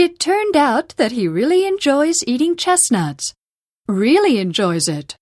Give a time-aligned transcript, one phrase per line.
[0.00, 3.34] It turned out that he really enjoys eating chestnuts.
[3.86, 5.14] Really enjoys it.